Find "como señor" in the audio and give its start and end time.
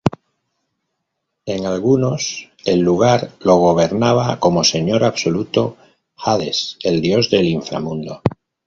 4.39-5.03